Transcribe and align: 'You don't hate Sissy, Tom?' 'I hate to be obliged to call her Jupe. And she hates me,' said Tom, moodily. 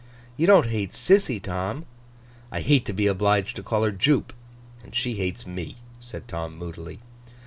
'You 0.35 0.47
don't 0.47 0.65
hate 0.65 0.93
Sissy, 0.93 1.39
Tom?' 1.39 1.85
'I 2.51 2.61
hate 2.61 2.85
to 2.85 2.91
be 2.93 3.05
obliged 3.05 3.55
to 3.57 3.61
call 3.61 3.83
her 3.83 3.91
Jupe. 3.91 4.33
And 4.83 4.95
she 4.95 5.13
hates 5.13 5.45
me,' 5.45 5.77
said 5.99 6.27
Tom, 6.27 6.57
moodily. 6.57 7.01